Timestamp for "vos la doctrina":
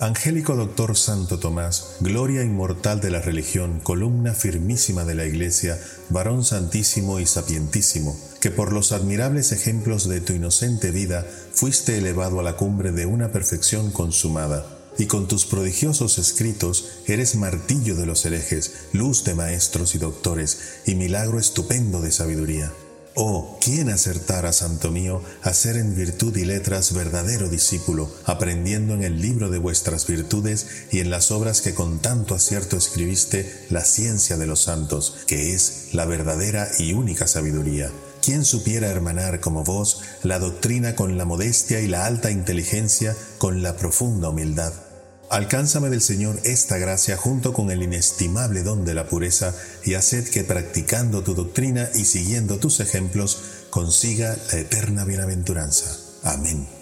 39.62-40.96